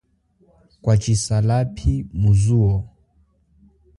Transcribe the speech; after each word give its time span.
Kwatshisa 0.81 1.35
lapi 1.47 1.91
mu 2.19 2.31
zuwo. 2.41 2.75